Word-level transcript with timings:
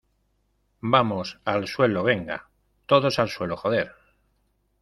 vamos, 0.79 1.39
al 1.45 1.67
suelo.¡ 1.67 2.01
venga!¡ 2.03 2.49
todos 2.87 3.19
al 3.19 3.29
suelo, 3.29 3.55
joder! 3.55 3.91